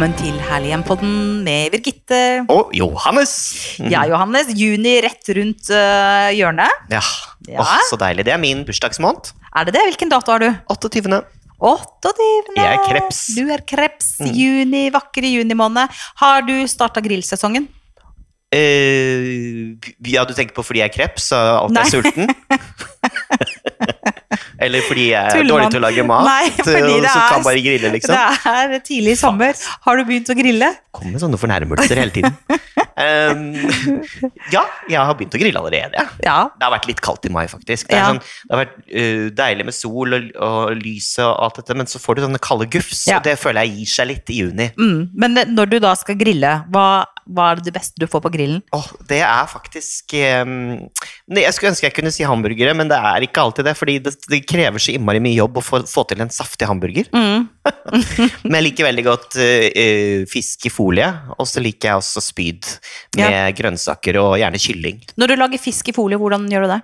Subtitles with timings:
[0.00, 2.18] Velkommen til Herlighjem-podden med Birgitte.
[2.48, 3.34] Og Johannes.
[3.92, 4.48] Ja, Johannes.
[4.56, 6.86] Juni rett rundt uh, hjørnet.
[6.88, 7.02] Ja.
[7.44, 7.58] Ja.
[7.60, 8.24] Åh, så deilig.
[8.24, 9.28] Det er min bursdagsmåned.
[9.52, 9.82] Er det det?
[9.90, 10.48] Hvilken dato har du?
[10.72, 11.20] 28.
[11.60, 12.30] 28.
[12.56, 13.20] Jeg er kreps.
[13.36, 14.08] Du er kreps.
[14.24, 15.92] Juni, vakre junimåned.
[16.22, 17.68] Har du starta grillsesongen?
[18.56, 19.76] Uh,
[20.08, 22.32] ja, du tenker på fordi jeg er kreps og alltid er sulten?
[24.60, 25.48] Eller fordi jeg er Tullmann.
[25.54, 28.12] dårlig til å lage mat, Nei, fordi det så er- bare grille, liksom?
[28.12, 29.54] Det er tidlig i sommer.
[29.86, 30.68] Har du begynt å grille?
[30.92, 32.36] Kommer med sånne fornærmelser hele tiden.
[33.00, 33.44] Um,
[34.52, 36.02] ja, jeg har begynt å grille allerede.
[36.24, 36.38] Ja.
[36.58, 37.88] Det har vært litt kaldt i mai, faktisk.
[37.88, 38.08] Det, Ja.
[38.10, 41.88] sånn, det har vært uh, deilig med sol og, og lyset og alt dette, men
[41.90, 43.16] så får du sånne kalde gufs, Ja.
[43.18, 44.68] og det føler jeg gir seg litt i juni.
[44.76, 45.00] Mm.
[45.14, 48.62] Men når du da skal grille, hva, hva er det beste du får på grillen?
[48.76, 50.88] Oh, det er faktisk um,
[51.36, 53.76] Jeg skulle ønske jeg kunne si hamburgere, men det er ikke alltid det.
[53.78, 57.10] Fordi det, det krever så innmari mye jobb å få, få til en saftig hamburger.
[57.14, 57.48] Mm.
[58.46, 62.70] Men jeg liker veldig godt uh, fisk i folie, og så liker jeg også spyd
[63.18, 65.00] med grønnsaker og gjerne kylling.
[65.20, 66.80] Når du lager fisk i folie, hvordan gjør du det?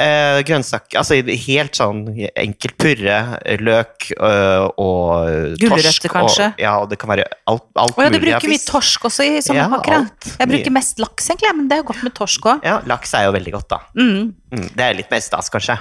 [0.00, 3.16] Uh, grønnsak, altså helt sånn enkelt purre,
[3.60, 6.46] løk øh, og Gulrøtter, kanskje?
[6.54, 9.26] Og, ja, og det kan være alt, alt Og ja, mulig bruker mye torsk også
[9.28, 10.00] i sånne Ja.
[10.40, 12.64] Jeg bruker mest laks, egentlig, men det er jo godt med torsk òg.
[12.64, 13.82] Ja, laks er jo veldig godt, da.
[13.98, 14.32] Mm.
[14.54, 15.76] Mm, det er litt mer stas, kanskje.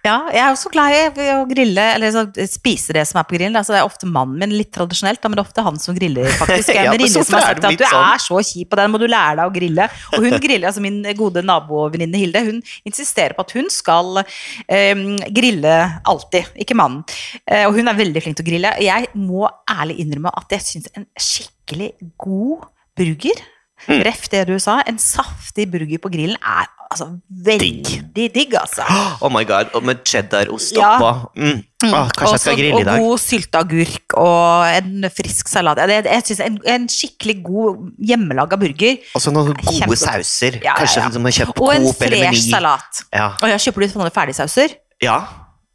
[0.00, 3.34] Ja, jeg er også glad i å grille, eller så spise det som er på
[3.36, 3.56] grillen.
[3.58, 6.30] Altså, det er ofte mannen min, litt tradisjonelt, men det er ofte han som griller,
[6.40, 6.72] faktisk.
[6.76, 8.06] Jeg en venninne som har sagt at du sånn.
[8.08, 9.90] er så kjip, og den må du lære deg å grille.
[10.14, 15.04] Og hun griller, altså min gode nabovenninne Hilde, hun insisterer på at hun skal eh,
[15.36, 15.76] grille
[16.08, 17.04] alltid, ikke mannen.
[17.44, 18.74] Eh, og hun er veldig flink til å grille.
[18.80, 23.48] Jeg må ærlig innrømme at jeg syns en skikkelig god burger
[23.88, 24.02] Mm.
[24.04, 27.06] Ref det du sa, en saftig burger på grillen er altså
[27.46, 28.82] veldig digg, altså.
[29.24, 30.96] Oh my god, og med cheddarost Ja.
[30.96, 31.30] oppå.
[31.36, 31.60] Mm.
[31.86, 33.00] Åh, kanskje jeg skal grille i dag.
[33.00, 35.78] Og god sylteagurk og en frisk salat.
[35.88, 37.78] Jeg, jeg synes en, en skikkelig god
[38.10, 38.98] hjemmelaga burger.
[39.14, 39.96] Og så noen gode Kjempe.
[39.96, 40.58] sauser.
[40.64, 41.10] Ja, Kanskje ja.
[41.14, 43.04] som har kjøpt Og en Coop fresh salat.
[43.14, 43.30] Ja.
[43.40, 44.76] Og jeg kjøper du sånne ferdigsauser?
[45.02, 45.20] ja.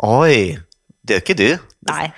[0.03, 0.58] Oi,
[1.08, 1.50] det gjør ikke du.
[1.88, 2.09] Nei.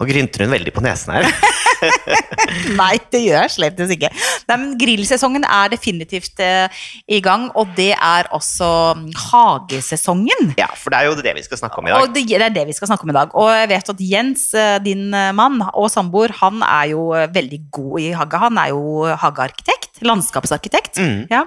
[0.00, 1.28] Og grynter hun veldig på nesen her.
[2.80, 4.10] Nei, det gjør jeg slett ikke.
[4.48, 10.54] Nei, men Grillsesongen er definitivt eh, i gang, og det er også mm, hagesesongen.
[10.58, 12.02] Ja, for det er jo det vi skal snakke om i dag.
[12.02, 13.34] Og det, det er det vi skal snakke om i dag.
[13.38, 17.60] Og jeg vet at Jens, eh, din eh, mann og samboer, han er jo veldig
[17.74, 18.44] god i hage.
[18.46, 20.02] Han er jo hagearkitekt.
[20.04, 20.98] Landskapsarkitekt.
[20.98, 21.26] Mm.
[21.30, 21.44] Ja.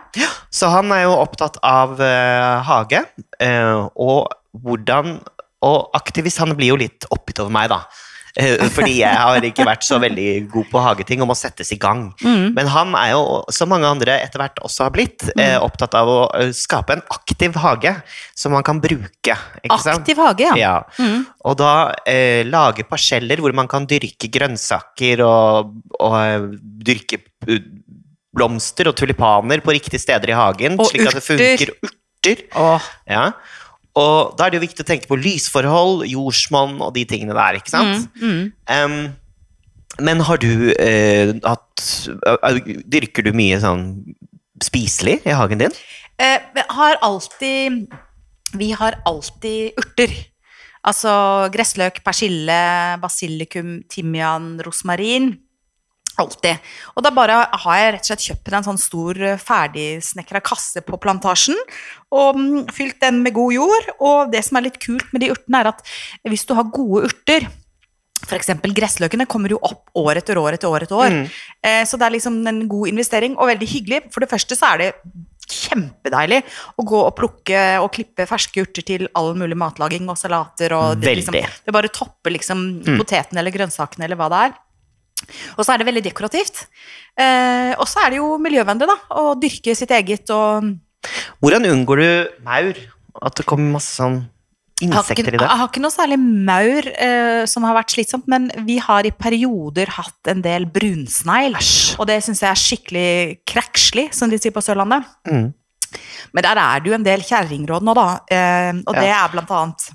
[0.54, 3.04] Så han er jo opptatt av uh, hage,
[3.44, 5.20] uh, og hvordan
[5.66, 7.80] Og aktivist, han blir jo litt oppgitt over meg, da.
[8.38, 11.80] Eh, Fordi jeg har ikke vært så veldig god på hageting og må settes i
[11.82, 12.08] gang.
[12.22, 12.54] Mm.
[12.54, 15.58] Men han er jo, som mange andre etter hvert også har blitt, mm.
[15.66, 17.96] opptatt av å eh, skape en aktiv hage
[18.38, 19.38] som man kan bruke.
[19.64, 20.04] Ikke sant?
[20.04, 20.54] Aktiv hage, ja.
[20.60, 20.76] Ja.
[21.02, 21.26] Mm.
[21.50, 21.74] Og da
[22.06, 26.48] eh, lage parseller hvor man kan dyrke grønnsaker og, og eh,
[26.88, 27.66] dyrke eh,
[28.38, 30.78] blomster og tulipaner på riktige steder i hagen.
[30.78, 31.74] Og slik at det urter.
[31.74, 31.78] funker.
[31.88, 32.50] Urter.
[32.62, 33.32] Åh, Ja.
[33.98, 37.58] Og da er det jo viktig å tenke på lysforhold, jordsmonn og de tingene der,
[37.60, 38.10] ikke sant?
[38.22, 38.44] mm, mm.
[38.68, 39.00] Um,
[40.04, 41.84] men har du eh, hatt
[42.22, 43.88] uh, Dyrker du mye sånn
[44.62, 45.74] spiselig i hagen din?
[46.22, 46.42] Eh,
[46.74, 47.88] har alltid
[48.58, 50.14] Vi har alltid urter.
[50.88, 51.12] Altså
[51.52, 52.62] gressløk, persille,
[53.02, 55.34] basilikum, timian, rosmarin.
[56.18, 56.64] Alltid.
[56.98, 60.82] Og da bare har jeg rett og slett kjøpt en sånn stor eh, ferdigsnekra kasse
[60.86, 61.60] på plantasjen,
[62.10, 63.94] og mm, fylt den med god jord.
[64.02, 65.86] Og det som er litt kult med de urtene, er at
[66.26, 67.50] hvis du har gode urter
[68.18, 68.50] F.eks.
[68.74, 70.88] gressløkene kommer jo opp år etter år etter år.
[70.88, 71.14] etter år.
[71.14, 71.26] Mm.
[71.70, 74.00] Eh, så det er liksom en god investering, og veldig hyggelig.
[74.14, 74.92] For det første så er det
[75.48, 76.42] kjempedeilig
[76.76, 80.74] å gå og plukke og klippe ferske urter til all mulig matlaging og salater.
[80.76, 82.66] Og det, liksom, det bare topper liksom
[82.98, 84.58] potetene eller grønnsakene eller hva det er.
[85.58, 86.66] Og så er det veldig dekorativt.
[87.18, 88.98] Eh, og så er det jo miljøvennlig, da.
[89.18, 90.76] Å dyrke sitt eget og
[91.44, 92.10] Hvordan unngår du
[92.46, 92.80] maur?
[93.24, 94.18] At det kommer masse sånn
[94.84, 95.42] insekter i det?
[95.42, 99.14] jeg har ikke noe særlig maur eh, som har vært slitsomt, men vi har i
[99.14, 101.58] perioder hatt en del brunsnegl.
[101.98, 103.12] Og det syns jeg er skikkelig
[103.50, 105.08] krekslig, som de sier på Sørlandet.
[105.30, 105.50] Mm.
[106.36, 108.08] Men der er det jo en del kjerringråd nå, da.
[108.30, 109.90] Eh, og det er blant annet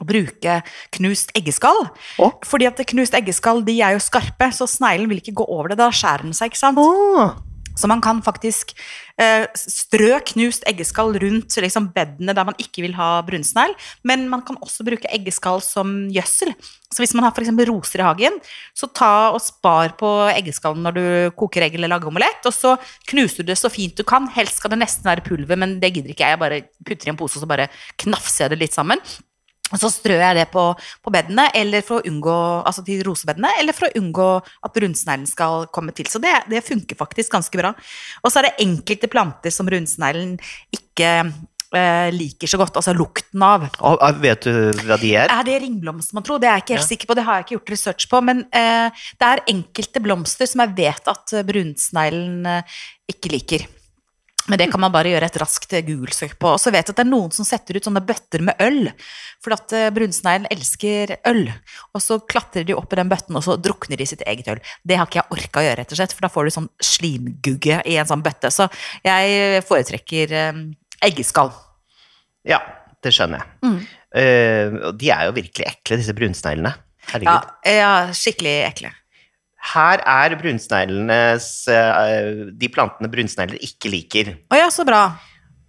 [0.00, 0.60] å bruke
[0.96, 1.86] knust eggeskall.
[2.18, 2.36] Oh.
[2.46, 5.80] Fordi at knust eggeskall de er jo skarpe, så sneglen vil ikke gå over det.
[5.82, 6.80] Da skjærer den seg, ikke sant.
[6.80, 7.34] Oh.
[7.74, 8.70] Så man kan faktisk
[9.18, 13.74] eh, strø knust eggeskall rundt liksom, bedene der man ikke vil ha brunsnegl,
[14.06, 16.54] men man kan også bruke eggeskall som gjødsel.
[16.94, 17.50] Så hvis man har f.eks.
[17.66, 18.38] roser i hagen,
[18.78, 21.06] så ta og spar på eggeskallen når du
[21.40, 22.76] koker egg eller lager omelett, og så
[23.10, 24.30] knuser du det så fint du kan.
[24.36, 26.38] Helst skal det nesten være pulver, men det gidder ikke jeg.
[26.38, 29.02] Jeg bare putter i en pose og så bare knafser jeg det litt sammen.
[29.72, 30.62] Og så strør jeg det på,
[31.02, 32.34] på bedene, eller for å unngå,
[32.68, 34.28] altså til rosebedene, eller for å unngå
[34.68, 36.06] at brunsneglen skal komme til.
[36.12, 37.72] Så det, det funker faktisk ganske bra.
[38.22, 40.36] Og så er det enkelte planter som brunsneglen
[40.76, 41.10] ikke
[41.74, 43.66] eh, liker så godt, altså lukten av.
[43.80, 45.32] Og, ah, vet du hva de er?
[45.32, 46.42] Er det ringblomster, man tror?
[46.42, 46.90] Det er jeg ikke helt Ja.
[46.92, 48.20] sikker på, det har jeg ikke gjort research på.
[48.30, 52.76] Men eh, det er enkelte blomster som jeg vet at eh, brunsneglen eh,
[53.10, 53.66] ikke liker.
[54.50, 56.50] Men det kan man bare gjøre et raskt eh, Google-søk på.
[56.52, 58.90] Og så vet jeg at det er noen som setter ut sånne bøtter med øl.
[59.44, 61.46] For at eh, brunsneglen elsker øl.
[61.96, 64.60] Og så klatrer de opp i den bøtten, og så drukner de sitt eget øl.
[64.84, 66.70] Det har ikke jeg orka å gjøre, rett og slett, for da får du sånn
[66.92, 68.52] slimgugge i en sånn bøtte.
[68.52, 68.68] Så
[69.06, 70.64] jeg foretrekker eh,
[71.08, 71.54] eggeskall.
[72.44, 72.60] Ja,
[73.04, 73.54] det skjønner jeg.
[73.64, 73.78] Mm.
[74.14, 76.70] Uh, de er jo virkelig ekle, disse brunsneglene.
[77.24, 78.92] Ja, ja, skikkelig ekle.
[79.64, 84.34] Her er brunsneglenes eh, De plantene brunsnegler ikke liker.
[84.52, 85.06] Å ja, så bra.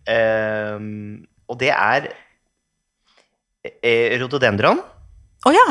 [0.06, 2.09] Um, og det er
[3.81, 4.81] eh, rhododendron,
[5.45, 5.65] Å ja.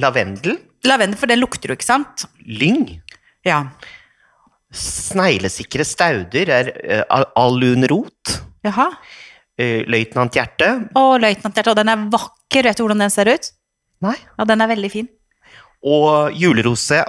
[0.00, 0.56] lavendel,
[0.86, 2.24] Lavendel, for den lukter jo, ikke sant?
[2.46, 3.00] lyng,
[3.46, 3.64] Ja.
[4.74, 6.72] sneglesikre stauder er
[7.08, 8.34] uh, alunrot,
[8.66, 8.88] Jaha.
[9.58, 10.68] Uh, løytnanthjerte.
[10.98, 11.72] Å, løytnanthjerte.
[11.72, 12.66] Og den er vakker.
[12.68, 13.48] Vet du hvordan den ser ut?
[14.04, 14.14] Nei.
[14.38, 15.08] Ja, den er veldig fin.
[15.82, 17.04] Og julerose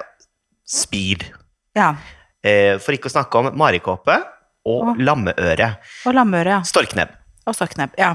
[0.69, 1.25] spir.
[1.77, 1.93] Ja.
[2.45, 4.19] Eh, for ikke å snakke om marikåpe
[4.69, 5.73] og lammeøre.
[6.07, 6.61] Og lammeøre, ja.
[6.67, 7.15] Storknebb.
[7.49, 7.95] Og storknebb.
[7.99, 8.13] Ja.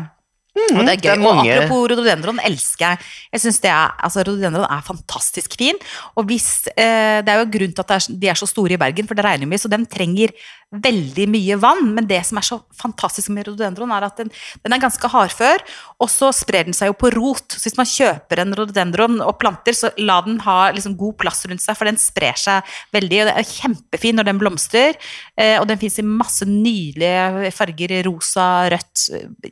[0.55, 1.23] Og det er det er gøy.
[1.23, 2.99] mange- Og apropos rhododendron, elsker jeg.
[3.33, 5.75] Jeg synes det er, altså Rhododendron er fantastisk fin.
[6.17, 8.73] Og hvis, eh, det er jo grunnen til at det er, de er så store
[8.73, 10.29] i Bergen, for det regner mye, så den trenger
[10.75, 11.95] veldig mye vann.
[11.95, 14.31] Men det som er så fantastisk med rhododendron, er at den,
[14.65, 15.59] den er ganske hardfør,
[16.01, 17.49] og så sprer den seg jo på rot.
[17.55, 21.45] Så hvis man kjøper en rhododendron og planter, så la den ha liksom god plass
[21.47, 22.63] rundt seg, for den sprer seg
[22.95, 23.21] veldig.
[23.23, 24.95] Og det er kjempefin når den blomstrer,
[25.39, 29.09] eh, og den fins i masse nydelige farger, rosa, rødt.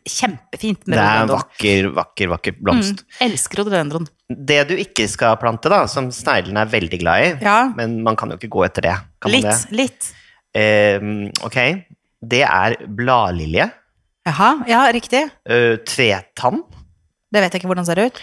[0.08, 3.02] Kjempefint Det er en vakker, vakker, vakker blomst.
[3.04, 4.08] Mm, elsker rododendron.
[4.32, 8.16] Det du ikke skal plante, da, som sneglene er veldig glad i, Ja, men man
[8.20, 8.96] kan jo ikke gå etter det.
[9.22, 9.78] Kan man litt, det?
[9.82, 10.10] litt.
[10.52, 11.06] Eh,
[11.48, 11.58] ok,
[12.32, 13.70] det er bladlilje,
[14.22, 15.24] Jaha, ja, riktig.
[15.50, 16.60] Uh, tvetann,
[17.32, 18.20] Det vet jeg ikke hvordan det ser ut.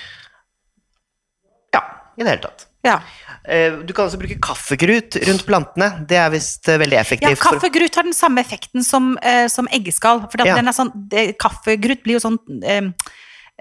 [1.76, 1.82] ja,
[2.16, 2.69] i det hele tatt.
[2.86, 3.02] Ja,
[3.50, 5.90] Eh, du kan også bruke kaffegrut rundt plantene.
[6.10, 7.32] Det er visst eh, veldig effektivt.
[7.34, 10.26] Ja, kaffegrut har den samme effekten som, eh, som eggeskall.
[10.30, 10.56] For Ja.
[10.56, 12.92] den er sånn, det, kaffegrut blir jo sånn eh,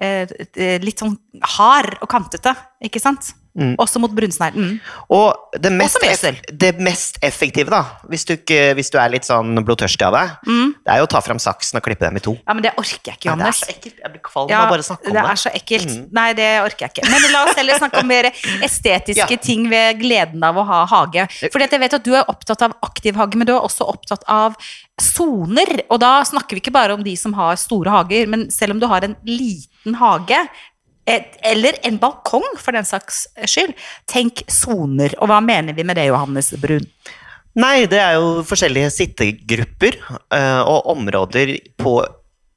[0.01, 1.17] eh, litt sånn
[1.57, 2.55] hard og kantete,
[2.85, 3.33] ikke sant?
[3.59, 3.75] Mm.
[3.83, 4.55] Også mot brunsnegl.
[4.55, 4.75] Mm.
[5.11, 5.99] Og det mest,
[6.63, 10.37] det mest effektive, da, hvis du, ikke, hvis du er litt sånn blodtørstig av deg,
[10.47, 10.75] Mm.
[10.87, 12.37] det er jo å ta fram saksen og klippe dem i to.
[12.47, 13.97] Ja, men det orker jeg ikke, Nei, det er så ekkelt.
[14.05, 15.31] Jeg blir kvalm Ja, av bare å snakke om det det.
[15.35, 15.91] er så ekkelt.
[15.91, 16.09] Mm.
[16.13, 17.11] Nei, det orker jeg ikke.
[17.11, 18.31] Men la oss heller snakke om mer
[18.69, 19.43] estetiske Ja.
[19.43, 21.27] ting ved gleden av å ha hage.
[21.27, 24.23] At jeg vet at du er opptatt av aktiv hage, men du er også opptatt
[24.29, 24.55] av
[25.01, 25.83] soner.
[25.91, 28.81] Og da snakker vi ikke bare om de som har store hager, men selv om
[28.83, 30.41] du har en liten hage,
[31.09, 33.73] et- eller en balkong for den saks skyld,
[34.07, 35.15] tenk soner.
[35.19, 36.85] Og hva mener vi med det, Johannes Brun?
[37.59, 39.97] Nei, det er jo forskjellige sittegrupper
[40.31, 41.95] eh, og områder på,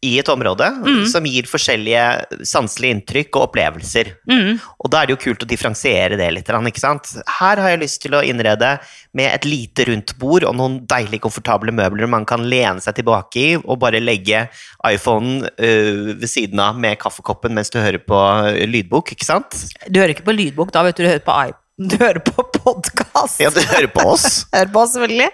[0.02, 1.06] i et område Mm.
[1.06, 4.16] som gir forskjellige sanselige inntrykk og opplevelser.
[4.30, 4.58] Mm.
[4.82, 7.12] Og da er det jo kult å differensiere det litt, ikke sant.
[7.40, 8.80] Her har jeg lyst til å innrede
[9.14, 13.38] med et lite rundt bord og noen deilig komfortable møbler man kan lene seg tilbake
[13.38, 14.48] i og bare legge
[14.88, 18.18] iPhonen uh, ved siden av med kaffekoppen mens du hører på
[18.50, 19.54] eh, lydbok, ikke sant?
[19.88, 21.58] Du hører ikke på lydbok, da vet du, du hører på iPod.
[21.82, 23.40] Du hører på podkast.
[23.42, 24.44] Ja, du hører på oss.
[24.54, 25.30] Hører på, oss, selvfølgelig.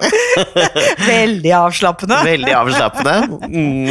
[1.09, 2.21] Veldig avslappende.
[2.27, 3.17] Veldig avslappende.
[3.47, 3.89] Mm.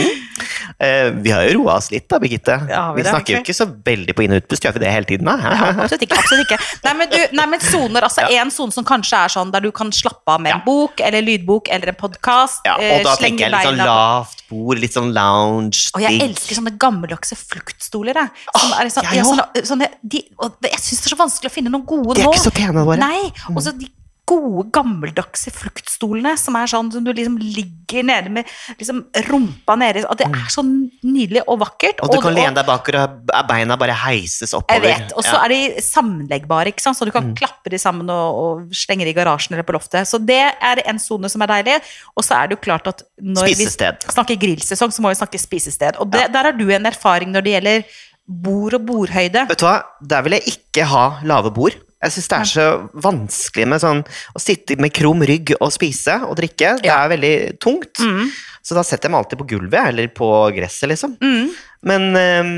[0.79, 2.53] Eh, vi har jo roa oss litt da, Birgitte.
[2.69, 4.83] Ja, vi vi det, snakker jo ikke så veldig på inn- og utpust, gjør vi
[4.83, 5.25] det hele tiden?
[5.25, 5.37] da?
[5.41, 6.19] Ja, absolutt ikke.
[6.21, 6.59] absolutt ikke.
[6.85, 9.71] Nei, men, du, nei, men soner, altså en sone som kanskje er sånn der du
[9.73, 10.65] kan slappe av med en Ja.
[10.67, 12.61] bok eller lydbok eller en podkast.
[12.69, 15.89] Ja, og da tenker jeg litt sånn lavt bord, litt sånn lounge.
[15.97, 18.15] Og jeg elsker sånne gammeldagse fluktstoler.
[18.21, 18.31] Jeg.
[18.61, 21.51] Som er sånn, jeg ja, sånne, sånne, de, og jeg syns det er så vanskelig
[21.51, 22.15] å finne noen gode nå.
[22.15, 22.37] De er nå.
[22.37, 23.01] ikke så pene, våre.
[23.01, 23.89] Nei, og så de
[24.27, 28.49] gode, gammeldagse fluktstolene som er sånn som du liksom ligger nede med
[28.81, 30.03] liksom rumpa nede.
[30.11, 32.03] Og det er så nydelig og vakkert.
[32.03, 34.83] Og du kan lene deg bakover, og beina bare heises oppover.
[34.83, 35.39] Jeg vet, Og så Ja.
[35.39, 35.45] Mm.
[35.45, 36.99] er de sammenleggbare, ikke sant?
[36.99, 40.09] så du kan klappe de sammen og, og slenge de i garasjen eller på loftet.
[40.11, 41.79] Så det er en sone som er deilig.
[42.17, 44.05] Og så er det jo klart at når Spisested.
[44.09, 45.97] vi snakker grillsesong, så må vi snakke spisested.
[46.03, 47.85] Og det, der har du en erfaring når det gjelder
[48.27, 49.47] bord og bordhøyde.
[49.49, 51.77] Vet du hva, der vil jeg ikke ha lave bord.
[52.05, 52.67] Jeg syns det er så
[53.07, 54.03] vanskelig med sånn
[54.37, 56.75] å sitte med krum rygg og spise og drikke.
[56.83, 58.03] Det er veldig tungt.
[58.05, 58.29] Mm.
[58.67, 61.15] Så da setter jeg meg alltid på gulvet eller på gresset, liksom.
[61.23, 61.55] Mm.
[61.87, 62.57] Men øhm,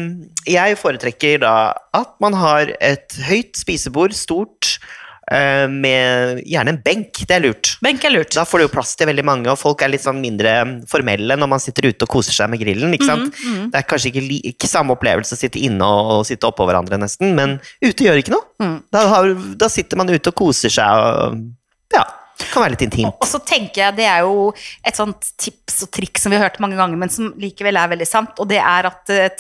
[0.48, 1.54] jeg foretrekker da
[1.94, 4.78] at man har et høyt spisebord, stort,
[5.68, 7.22] med gjerne en benk.
[7.28, 7.74] Det er lurt.
[7.84, 8.32] Benk er lurt.
[8.36, 10.54] Da får du jo plass til veldig mange, og folk er litt sånn mindre
[10.90, 12.94] formelle når man sitter ute og koser seg med grillen.
[12.96, 13.34] ikke sant?
[13.44, 16.66] Mm, Det er kanskje ikke, ikke samme opplevelse å sitte inne og, og sitte oppå
[16.68, 18.46] hverandre, nesten, men ute gjør ikke noe.
[18.62, 18.78] Mm.
[18.94, 21.38] Da, har, da sitter man ute og koser seg og
[21.94, 22.02] ja,
[22.38, 23.16] det kan være litt intimt.
[23.18, 24.50] Og så tenker jeg, det er jo
[24.86, 27.92] et sånt tips og trikk som vi har hørt mange ganger, men som likevel er
[27.94, 29.30] veldig sant, og det er at eh,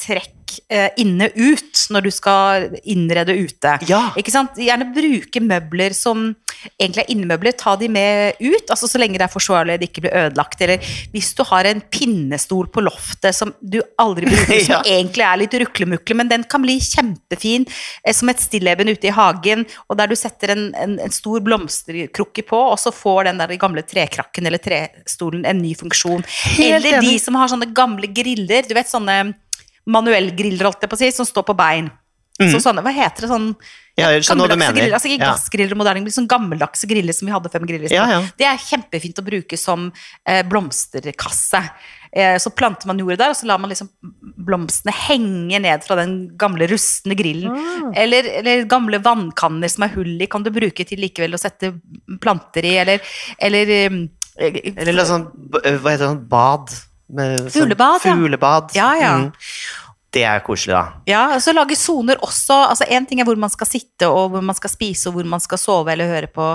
[0.48, 3.76] trekk eh, inne ut når du skal innrede ute.
[3.88, 4.10] Ja.
[4.18, 4.56] Ikke sant?
[4.58, 6.34] Gjerne bruke møbler som
[6.80, 9.88] egentlig er innemøbler, ta de med ut, altså så lenge det er forsvarlig og det
[9.92, 10.60] ikke blir ødelagt.
[10.64, 14.82] Eller hvis du har en pinnestol på loftet som du aldri bruker, som Ja.
[14.98, 17.66] egentlig er litt ruklemukle, men den kan bli kjempefin
[18.04, 21.40] eh, som et stilleben ute i hagen, og der du setter en, en, en stor
[21.46, 26.24] blomsterkrukke på, og så får den der gamle trekrakken eller trestolen en ny funksjon.
[26.58, 29.20] Helt eller de som har sånne gamle griller, du vet sånne
[29.88, 31.90] manuellgriller, holdt jeg på å si, som står på bein.
[32.38, 33.48] Så sånne, hva heter det sånn.
[33.98, 34.70] Ja, gammeldagse.
[34.76, 35.32] Griller, altså ikke Ja.
[35.34, 38.20] gassgriller og moderne, men sånn gammeldagse griller som vi hadde før med i Ja, ja.
[38.38, 39.92] Det er kjempefint å bruke som
[40.24, 41.70] eh, blomsterkasse.
[42.12, 43.88] Eh, så planter man jordet der, og så lar man liksom
[44.38, 47.50] blomstene henge ned fra den gamle rustne grillen.
[47.50, 47.92] Mm.
[47.96, 51.74] Eller, eller gamle vannkanner som er hull i, kan du bruke til likevel å sette
[52.22, 53.00] planter i, eller,
[53.38, 56.70] eller eller, Eller sånn, hva heter det, sånn bad?
[57.08, 58.16] Med sånn Fuglebad, ja.
[58.16, 58.74] Fuglebad.
[58.76, 59.12] Ja, ja.
[59.22, 59.30] Mm.
[60.12, 61.00] Det er koselig, da.
[61.08, 62.56] Ja, og så lage soner også.
[62.70, 65.28] Altså Én ting er hvor man skal sitte, og hvor man skal spise, og hvor
[65.28, 66.54] man skal sove eller høre på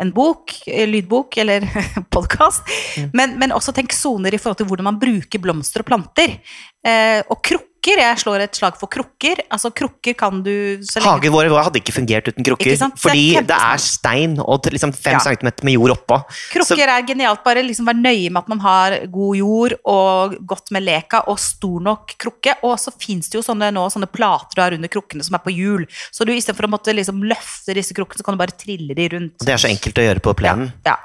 [0.00, 1.66] en bok, eh, lydbok eller
[2.14, 2.68] podkast.
[3.12, 6.38] Men, men også tenk soner i forhold til hvordan man bruker blomster og planter.
[6.84, 7.68] Eh, og krukker.
[7.82, 9.40] Jeg slår et slag for krukker.
[9.50, 13.34] Altså Krukker kan du Hagen vår hadde ikke fungert uten krukker, fordi?
[13.34, 15.18] Det er det er stein og liksom fem Ja.
[15.18, 16.22] centimeter med jord oppå.
[16.62, 17.42] Så- er genialt.
[17.44, 21.38] Bare liksom være nøye med at man har god jord og godt med leka og
[21.38, 22.54] stor nok krukke.
[22.62, 25.38] Og så fins det jo sånne, nå, sånne plater du har under krukkene som er
[25.38, 25.86] på hjul.
[26.12, 29.08] Så du istedenfor å måtte liksom løfte disse krukkene, så kan du bare trille de
[29.08, 29.38] rundt.
[29.38, 30.72] Det er så enkelt å gjøre på plenen.
[30.86, 30.96] Ja.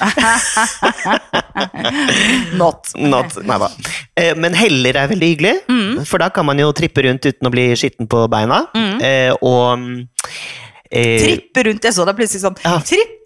[2.60, 2.90] Not.
[2.96, 3.68] Not, nei da.
[4.18, 6.04] Eh, Men heller er veldig hyggelig, Mm.
[6.08, 8.64] for da kan man jo trippe rundt uten å bli skitten på beina.
[8.74, 8.98] Mm.
[9.42, 10.08] og mm,
[10.90, 11.84] eh, Trippe rundt.
[11.84, 12.56] Jeg så deg plutselig sånn.
[12.64, 12.78] Ja,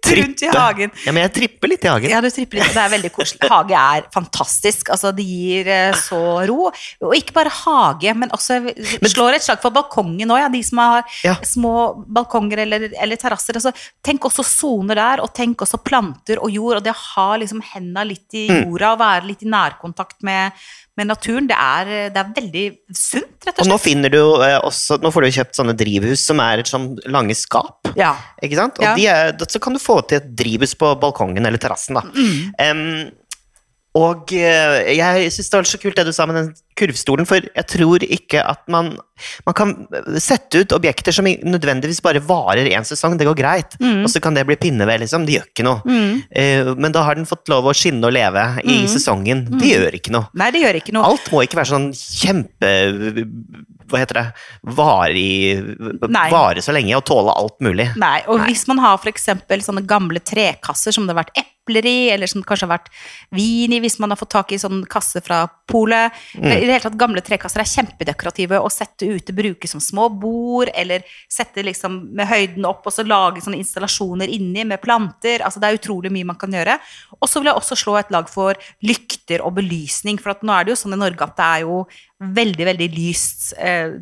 [0.07, 0.91] Trippe rundt i hagen.
[1.05, 2.09] Ja, men jeg tripper litt i hagen.
[2.09, 2.73] Ja, du tripper litt.
[2.73, 3.49] Det er veldig koselig.
[3.51, 4.89] Hage er fantastisk.
[4.95, 6.69] Altså, det gir eh, så ro.
[7.05, 8.59] Og ikke bare hage, men også
[9.11, 10.49] slår et slag for balkongen òg, ja.
[10.53, 11.35] De som har Ja.
[11.43, 11.73] små
[12.07, 13.53] balkonger eller, eller terrasser.
[13.59, 13.73] Altså,
[14.03, 16.77] tenk også soner der, og tenk også planter og jord.
[16.77, 18.65] Og det å ha liksom henda litt i Mm.
[18.71, 20.51] jorda og være litt i nærkontakt med,
[20.97, 22.63] med naturen, det er, det er veldig
[22.97, 23.61] sunt, rett Og slett.
[23.65, 26.69] og nå finner du eh, også Nå får du kjøpt sånne drivhus som er et
[26.71, 27.87] sånn lange skap.
[27.99, 28.15] Ja.
[28.43, 28.79] Ikke sant?
[28.81, 28.95] Og Ja.
[28.97, 32.03] de er, så kan du få til et drivhus på balkongen eller terrassen, da.
[32.11, 32.51] Mm.
[32.59, 33.11] Um,
[33.97, 37.41] og eh, jeg syns det var så kult det du sa med den kurvstolen, for
[37.41, 38.93] jeg tror ikke at man
[39.47, 39.71] Man kan
[40.21, 43.73] sette ut objekter som nødvendigvis bare varer én sesong, det går greit.
[43.81, 44.03] Mm.
[44.05, 45.25] Og så kan det bli pinneved, liksom.
[45.25, 45.81] Det gjør ikke noe.
[46.37, 48.85] Eh, men da har den fått lov å skinne og leve i Mm.
[48.93, 49.41] sesongen.
[49.57, 50.29] Det gjør ikke noe.
[50.37, 51.09] Nei, det gjør ikke noe.
[51.09, 52.69] Alt må ikke være sånn kjempe
[53.87, 54.27] Hva heter det?
[54.77, 55.25] Vare,
[56.29, 57.89] vare så lenge og tåle alt mulig.
[57.97, 58.49] Nei, og Nei.
[58.51, 62.27] hvis man har for eksempel sånne gamle trekasser som det har vært epler i, eller
[62.27, 62.91] som det kanskje har vært
[63.35, 66.11] vin i, hvis man har fått tak i sånn kasse fra polet.
[66.35, 66.51] Mm.
[66.67, 71.05] Det hele tatt, gamle trekasser er kjempedekorative å sette ute, bruke som små bord, eller
[71.31, 75.45] sette liksom med høyden opp, og så lage sånne installasjoner inni med planter.
[75.47, 76.75] Altså det er utrolig mye man kan gjøre.
[77.21, 80.67] Og så vil jeg også slå et lag for lykter og belysning, for nå er
[80.67, 81.79] det jo sånn i Norge at det er jo
[82.41, 83.95] veldig, veldig lyst eh,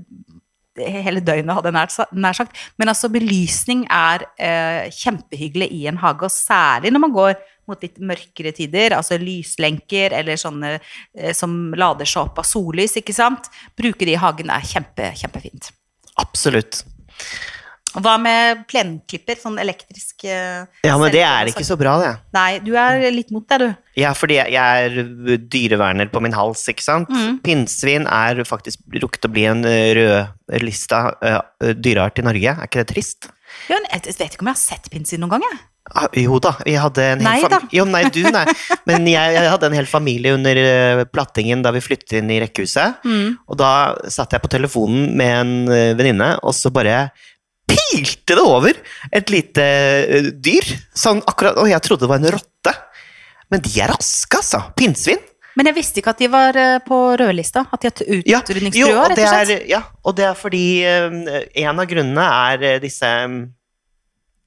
[0.82, 2.64] hele døgnet, hadde jeg nær sagt.
[2.82, 7.38] Men altså, belysning er eh, kjempehyggelig i en hage, og særlig når man går
[7.70, 12.98] mot litt mørkere tider, altså lyslenker eller sånne eh, som lader seg opp av sollys,
[13.02, 13.50] ikke sant.
[13.78, 15.72] Bruke de i hagen er kjempe, kjempefint.
[16.22, 16.84] Absolutt.
[17.96, 22.12] Hva med plenklipper, sånn elektrisk eh, Ja, men det er ikke så bra, det.
[22.36, 23.70] Nei, du er litt mot det, du.
[24.02, 27.12] Ja, fordi jeg jeg er dyreverner på min hals, ikke sant?
[27.12, 27.40] Mm.
[27.46, 32.58] Pinnsvin er faktisk rukket å bli en eh, rødlista uh, dyreart i Norge.
[32.58, 33.30] Er ikke det trist?
[33.72, 35.64] Ja, jeg vet ikke om jeg har sett pinnsvin noen gang, jeg.
[35.94, 37.60] Ah, jo da, vi hadde en hel Nei da.
[37.74, 38.46] Jo, nei, du, nei.
[38.90, 42.40] Men jeg, jeg hadde en hel familie under eh, plattingen da vi flyttet inn i
[42.42, 43.06] rekkehuset.
[43.06, 43.36] Mm.
[43.46, 43.70] Og da
[44.10, 47.12] satt jeg på telefonen med en eh, venninne, og så bare
[47.70, 48.74] pilte det over
[49.14, 49.66] et lite
[50.10, 50.74] eh, dyr.
[50.98, 52.74] Sånn akkurat Og jeg trodde det var en rotte.
[53.54, 54.64] Men de er raske, altså.
[54.74, 55.22] Pinnsvin.
[55.56, 57.68] Men jeg visste ikke at de var på rødlista.
[57.70, 59.70] At de hadde utrydningstrua, ja, rett og slett.
[59.70, 63.38] ja, og det er fordi en av grunnene er disse mm,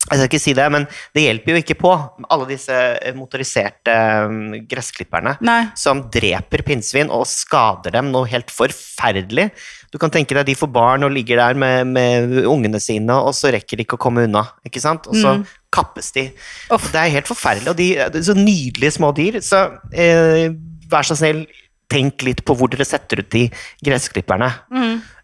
[0.09, 0.87] Jeg skal ikke si det, men
[1.17, 1.93] det hjelper jo ikke på
[2.29, 3.97] alle disse eh, motoriserte
[4.33, 5.61] mm, gressklipperne Nei.
[5.79, 9.51] som dreper pinnsvin og skader dem noe helt forferdelig.
[9.93, 13.37] Du kan tenke deg de får barn og ligger der med, med ungene sine, og
[13.37, 14.45] så rekker de ikke å komme unna.
[14.69, 15.09] ikke sant?
[15.09, 15.39] Og så
[15.75, 16.29] kappes de.
[16.75, 16.91] Off.
[16.93, 17.73] Det er helt forferdelig.
[17.73, 19.41] Og de er så nydelige små dyr.
[19.45, 20.49] Så eh,
[20.89, 21.45] vær så snill,
[21.89, 23.47] tenk litt på hvor dere setter ut de
[23.85, 24.51] gressklipperne.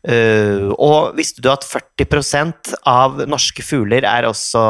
[0.04, 4.64] Eh, og visste du at 40% av norske fugler er også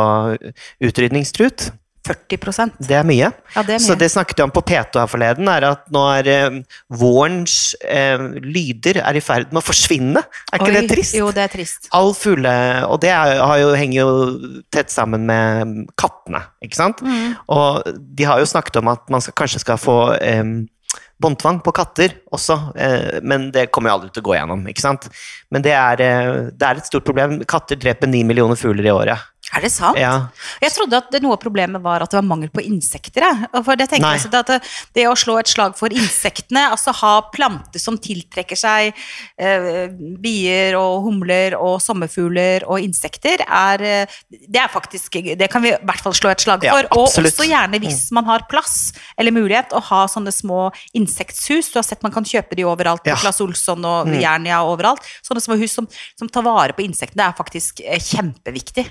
[0.84, 1.70] utrydningstruet?
[2.04, 3.30] 40% Det er mye.
[3.54, 6.02] Ja, det er Så det snakket vi om på P2 her forleden, er at nå
[6.12, 6.58] er eh,
[6.92, 10.20] vårens eh, lyder er i ferd med å forsvinne.
[10.52, 11.16] Er ikke Oi, det trist?
[11.16, 11.88] Jo, det er trist.
[11.96, 12.52] All fugle
[12.90, 17.00] Og det er, har jo, henger jo tett sammen med kattene, ikke sant?
[17.04, 17.38] Mm.
[17.56, 20.44] Og de har jo snakket om at man skal, kanskje skal få eh,
[21.22, 24.82] båndtvang på katter også, eh, men det kommer jo aldri til å gå gjennom, ikke
[24.82, 25.06] sant?
[25.54, 27.38] Men det er, eh, det er et stort problem.
[27.46, 29.30] Katter dreper ni millioner fugler i året.
[29.54, 29.98] Er det sant?
[30.00, 30.28] Ja.
[30.62, 33.22] Jeg trodde at det, noe av problemet var at det var mangel på insekter.
[33.22, 33.48] jeg.
[33.64, 34.58] For det, tenker altså at det,
[34.96, 38.90] det å slå et slag for insektene, altså ha planter som tiltrekker seg
[39.38, 39.86] eh,
[40.22, 44.18] bier og humler og sommerfugler og insekter, er, eh,
[44.48, 46.88] det er faktisk Det kan vi i hvert fall slå et slag Ja, for.
[46.98, 51.70] og også gjerne hvis man har plass eller mulighet å ha sånne små insekthus.
[51.72, 53.16] Du har sett man kan kjøpe de overalt på Ja.
[53.20, 55.04] Claes Olsson og Jernia overalt.
[55.22, 55.86] Sånne små hus som,
[56.18, 57.28] som tar vare på insektene.
[57.30, 58.86] Er faktisk eh, kjempeviktig.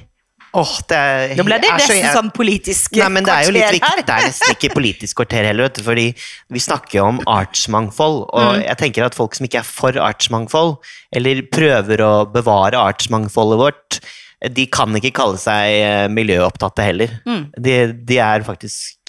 [0.54, 3.44] Åh, det er, Nå ble det er så- nesten sånn politisk Nei, men det er
[3.48, 4.06] jo litt viktig.
[4.06, 6.06] Det er nesten ikke politisk kvarter heller, vet du, fordi
[6.54, 8.64] vi snakker jo om artsmangfold, og Mm.
[8.68, 10.78] jeg tenker at folk som ikke er for artsmangfold,
[11.12, 14.00] eller prøver å bevare artsmangfoldet vårt,
[14.52, 17.14] de kan ikke kalle seg eh, miljøopptatte heller.
[17.24, 17.46] Mm.
[17.64, 19.00] De, de er faktisk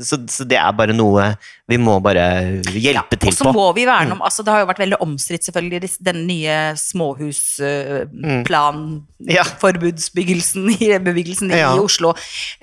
[0.00, 1.26] så, så det er bare noe
[1.68, 2.22] vi må bare
[2.72, 3.52] hjelpe ja, til så på.
[3.52, 6.56] må vi verne om altså Det har jo vært veldig omstridt, selvfølgelig, den nye
[8.08, 8.40] mm.
[9.28, 9.44] Ja.
[11.52, 11.74] I, Ja.
[11.76, 12.14] i Oslo.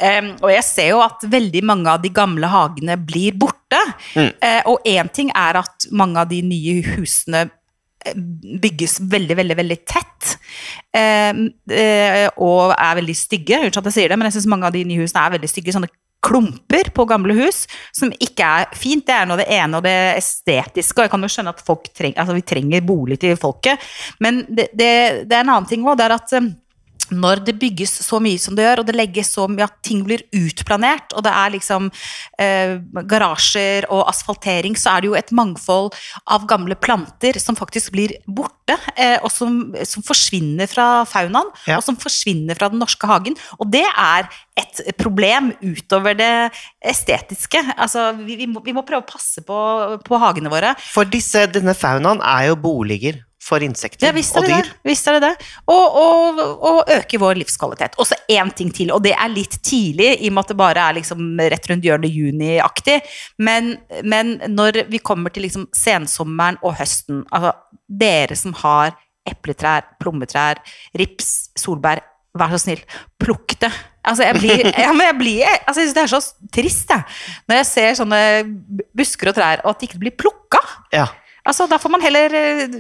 [0.01, 3.84] Um, og jeg ser jo at veldig mange av de gamle hagene blir borte.
[4.15, 4.32] Mm.
[4.41, 8.17] Eh, og én ting er at mange av de nye husene eh,
[8.63, 10.37] bygges veldig, veldig, veldig tett.
[10.95, 13.61] Em, eh, og er veldig stygge.
[13.61, 15.51] Unnskyld at jeg sier det, men jeg syns mange av de nye husene er veldig
[15.51, 15.75] stygge.
[15.75, 15.93] sånne
[16.27, 19.05] klumper på gamle hus, som ikke er fint.
[19.08, 21.63] Det er nå det ene og det estetiske, og jeg kan jo skjønne at
[21.95, 23.84] treng, altså vi trenger bolig til folket,
[24.19, 24.93] men det, det,
[25.29, 26.49] det er en annen ting òg, det er at um,
[27.13, 30.04] når det bygges så mye som det gjør, og det legges så mye at ting
[30.08, 31.89] blir utplanert, og det er liksom
[32.41, 35.93] eh, garasjer og asfaltering, så er det jo et mangfold
[36.34, 41.78] av gamle planter som faktisk blir borte, eh, og som, som forsvinner fra faunaen, Ja.
[41.80, 43.36] og som forsvinner fra den norske hagen.
[43.60, 46.32] Og det er et problem utover det
[46.82, 47.62] estetiske.
[47.78, 49.58] Altså, vi, vi, må, vi må prøve å passe på,
[50.06, 50.74] på hagene våre.
[50.93, 54.67] For disse, denne faunaen er jo boliger for insekter Ja, og det dyr.
[54.67, 54.75] det.
[54.89, 55.47] Visst er det, det.
[55.71, 57.95] Og, og, og øke vår livskvalitet.
[57.97, 60.60] Og så én ting til, og det er litt tidlig, i og med at det
[60.60, 62.99] bare er liksom rett rundt hjørnet juni-aktig.
[63.39, 67.55] Men, men når vi kommer til liksom sensommeren og høsten, altså
[67.88, 70.62] dere som har epletrær, plommetrær,
[70.97, 72.03] rips, solbær,
[72.38, 72.81] vær så snill,
[73.21, 73.71] plukk det.
[74.07, 77.17] Altså, jeg blir, ja, men jeg blir altså, jeg synes det er så trist, jeg.
[77.49, 78.21] Når jeg ser sånne
[78.97, 80.62] busker og trær, og at de ikke blir plukka.
[80.95, 81.07] Ja.
[81.47, 82.75] Altså, Da får man heller eh,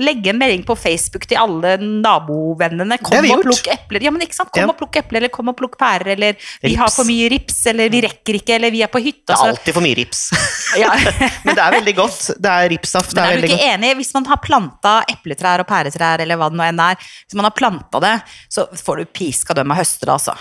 [0.00, 2.96] legge en melding på Facebook til alle nabovennene.
[3.04, 4.02] Kom vi og plukk epler.
[4.06, 4.50] Ja, men ikke sant?
[4.54, 4.68] Kom Ja.
[4.72, 6.78] og plukk epler, eller kom og plukk pærer, eller vi Rips.
[6.80, 9.32] har for mye rips, eller vi rekker ikke, eller vi er på hytta.
[9.34, 10.22] Det er alltid for mye rips.
[10.82, 10.90] ja.
[11.44, 12.20] Men det er veldig godt.
[12.40, 13.14] Det er ripssaft.
[13.14, 13.74] Det er er du ikke godt.
[13.74, 13.94] enig?
[14.00, 16.96] Hvis man har planta epletrær og pæretrær, eller hva det nå enn er,
[17.28, 18.14] hvis man har planta det,
[18.48, 20.34] så får du piska dem av høster, altså.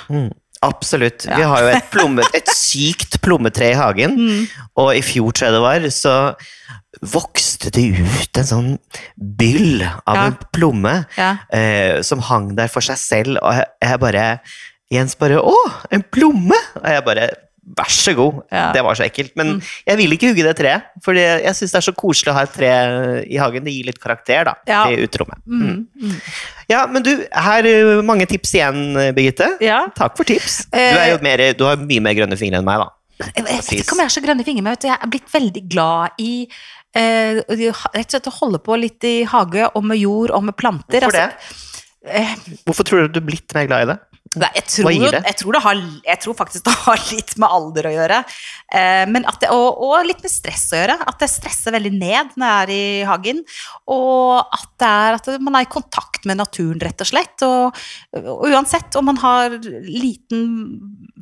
[0.64, 1.26] Absolutt.
[1.28, 4.48] Vi har jo et, plomme, et sykt plommetre i hagen, Mm.
[4.80, 6.16] og i fjor, tror jeg det var, så
[7.14, 8.70] vokste det ut en sånn
[9.18, 10.26] byll av Ja.
[10.30, 11.32] en plomme Ja.
[11.52, 14.40] eh, som hang der for seg selv, og jeg, jeg bare
[14.94, 15.56] Jens bare 'Å,
[15.92, 17.30] en plomme!' Og jeg bare
[17.64, 18.42] Vær så god.
[18.52, 18.66] Ja.
[18.68, 18.74] Mm.
[18.76, 19.32] Det var så ekkelt.
[19.40, 19.52] Men
[19.88, 22.42] jeg vil ikke hugge det treet, for jeg syns det er så koselig å ha
[22.44, 22.72] et tre
[23.24, 23.64] i hagen.
[23.64, 24.82] Det gir litt karakter da, Ja.
[24.90, 25.40] til uterommet.
[25.48, 25.88] Mm.
[26.02, 26.18] Mm.
[26.70, 28.82] Ja, men du, her er mange tips igjen,
[29.16, 29.48] Birgitte.
[29.64, 29.86] Ja.
[29.96, 30.66] Takk for tips.
[30.68, 32.92] Du, Eh, jo mer, du har mye mer grønne fingre enn meg, da.
[33.38, 36.20] Jeg vet ikke om jeg har så grønne fingre, men jeg er blitt veldig glad
[36.20, 36.32] i
[36.96, 40.58] eh, rett og slett å holde på litt i hage og med jord og med
[40.60, 41.00] planter.
[41.06, 41.32] Hvorfor altså,
[42.04, 42.12] det?
[42.12, 42.34] eh,
[42.68, 44.00] Hvorfor tror du du er blitt mer glad i det?
[44.34, 45.20] Nei, jeg tror, Hva gir det?
[45.28, 48.20] Jeg tror, det har, jeg tror faktisk det har litt med alder å gjøre.
[48.80, 50.98] Eh, men at det, og, og litt med stress å gjøre.
[51.12, 53.44] At jeg stresser veldig ned når jeg er i hagen.
[53.94, 57.46] Og at, det er, at man er i kontakt med naturen, rett og slett.
[57.46, 57.84] Og,
[58.24, 60.48] og uansett om man har liten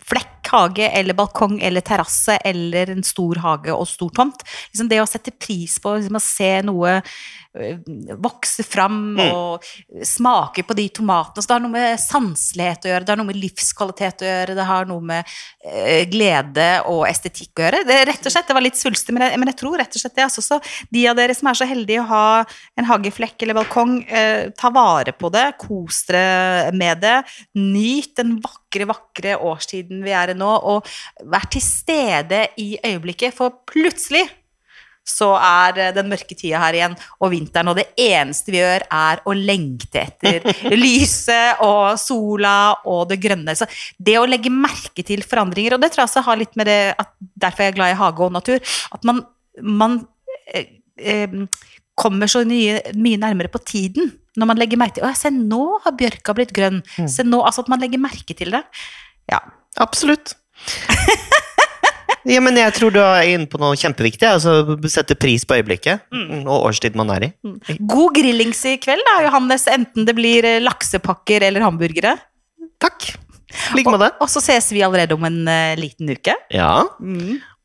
[0.07, 4.41] flekk hage eller balkong eller terrasse eller en stor hage og stor tomt.
[4.71, 7.77] Liksom det å sette pris på liksom å se noe øh,
[8.23, 9.31] vokse fram Mm.
[9.33, 9.63] og
[10.07, 11.41] smake på de tomatene.
[11.41, 14.55] Så det har noe med sanselighet å gjøre, det har noe med livskvalitet å gjøre,
[14.55, 15.33] det har noe med
[15.65, 17.83] eh, glede og estetikk å gjøre.
[17.87, 20.15] Det, rett og slett, det var litt svulstig, men men jeg tror rett og slett
[20.15, 20.23] det.
[20.27, 20.59] Altså, så
[20.91, 22.23] de av dere som er så heldige å ha
[22.77, 27.17] en hageflekk eller balkong, eh, ta vare på det, kos dere med det.
[27.55, 30.87] Nyt den vakre, vakre årstiden vi er i nå, og
[31.31, 34.27] vær til stede i øyeblikket, for plutselig
[35.07, 38.85] så er eh, den mørke tida her igjen, og vinteren, og det eneste vi gjør,
[38.93, 40.45] er å lengte etter
[40.83, 42.55] lyset og sola
[42.89, 43.55] og det grønne.
[43.57, 46.69] Så det å legge merke til forandringer, og det tror jeg også har litt med
[46.69, 49.25] det at derfor er jeg glad i hage og natur, at man,
[49.61, 49.99] man
[50.53, 51.37] eh, eh,
[51.97, 54.13] kommer så nye, mye nærmere på tiden.
[54.39, 56.79] Når man legger merke til Å, se, nå har bjørka blitt grønn.
[57.09, 58.63] Se nå, altså at man legger merke til det.
[59.31, 59.41] Ja.
[59.81, 60.35] Absolutt.
[62.27, 64.27] Ja, men jeg tror du er inne på noe kjempeviktig.
[64.29, 66.05] Altså Sette pris på øyeblikket
[66.43, 67.31] og årstid man er i.
[67.79, 69.65] God grillings i kveld, da, Johannes.
[69.71, 72.13] Enten det blir eh, laksepakker eller hamburgere.
[72.81, 73.13] Takk.
[73.75, 74.11] Like med det.
[74.23, 76.35] Og så ses vi allerede om en uh, liten uke.
[76.53, 76.85] Ja.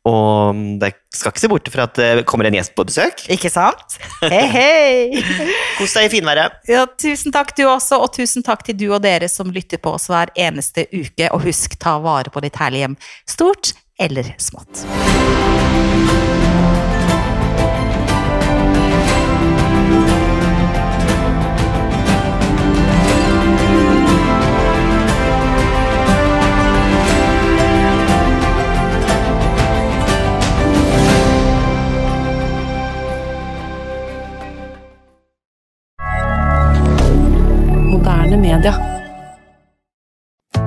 [0.06, 3.24] Og det skal ikke se bort fra at det kommer en gjest på besøk.
[3.32, 3.98] Ikke sant?
[4.22, 5.24] Hei, hei!
[5.78, 6.60] Kos deg i finværet.
[6.70, 9.96] Ja, tusen takk, du også, og tusen takk til du og dere som lytter på
[9.98, 11.30] oss hver eneste uke.
[11.32, 13.00] Og husk, ta vare på ditt herlige hjem.
[13.36, 14.86] Stort eller smått.